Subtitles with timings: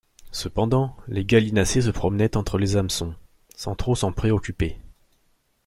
[0.31, 3.13] Cependant, les gallinacés se promenaient entre les hameçons,
[3.55, 4.79] sans trop s’en préoccuper.